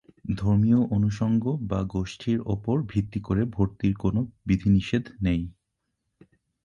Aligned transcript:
ধর্মীয় 0.35 0.79
অনুষঙ্গ 0.91 1.43
বা 1.61 1.79
গোষ্ঠীর 1.87 2.39
উপর 2.45 2.75
ভিত্তি 2.87 3.19
করে 3.21 3.41
ভর্তির 3.51 3.93
কোনও 3.95 4.21
বিধিনিষেধ 4.45 5.03
নেই। 5.21 5.41